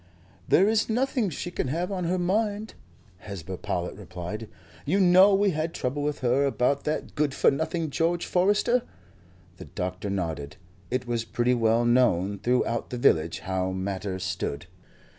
[0.47, 2.73] "There is nothing she can have on her mind,"
[3.19, 4.49] Hesba Powlett replied.
[4.83, 8.81] "You know we had trouble with her about that good for nothing George Forester?"
[9.57, 10.57] The doctor nodded.
[10.89, 14.65] It was pretty well known throughout the village how matters stood.